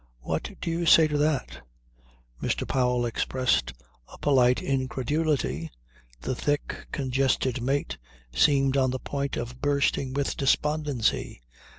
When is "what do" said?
0.21-0.71